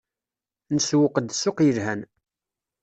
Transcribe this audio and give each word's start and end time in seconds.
Nsewweq-d 0.75 1.27
ssuq 1.33 1.57
yelhan. 1.63 2.01